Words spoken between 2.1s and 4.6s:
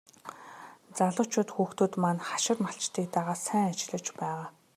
хашир малчдыг дагаад сайн ажиллаж байгаа.